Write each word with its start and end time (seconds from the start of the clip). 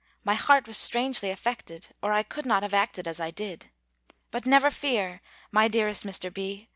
My 0.23 0.33
heart 0.33 0.65
was 0.65 0.79
strangely 0.79 1.29
affected 1.29 1.89
or 2.01 2.11
I 2.11 2.23
could 2.23 2.43
not 2.47 2.63
have 2.63 2.73
acted 2.73 3.07
as 3.07 3.19
I 3.19 3.29
did. 3.29 3.69
But 4.31 4.47
never 4.47 4.71
fear, 4.71 5.21
my 5.51 5.67
dearest 5.67 6.03
Mr. 6.07 6.33
B. 6.33 6.69